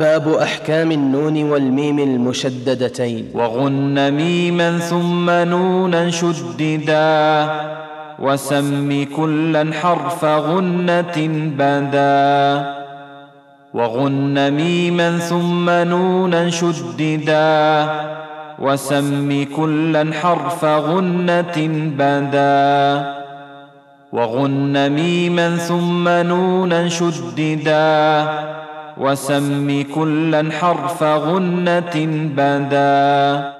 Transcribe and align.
باب 0.00 0.28
أحكام 0.28 0.92
النون 0.92 1.50
والميم 1.50 1.98
المشددتين. 1.98 3.24
وغن 3.34 4.10
ميما 4.10 4.78
ثم 4.78 5.30
نونا 5.30 6.10
شددا. 6.10 7.50
وسم 8.18 9.06
كلا 9.16 9.72
حرف 9.72 10.24
غنة 10.24 11.16
بدا. 11.58 12.74
وغن 13.74 14.50
ميما 14.50 15.18
ثم 15.18 15.70
نونا 15.70 16.50
شددا. 16.50 17.88
وسم 18.58 19.46
كلا 19.56 20.12
حرف 20.12 20.64
غنة 20.64 21.56
بدا. 21.98 23.14
وغن 24.12 24.90
ميما 24.90 25.56
ثم 25.56 26.08
نونا 26.08 26.88
شددا. 26.88 28.28
وسم 29.00 29.84
كلا 29.94 30.42
حرف 30.52 31.02
غنة 31.02 31.96
بدا. 32.36 33.59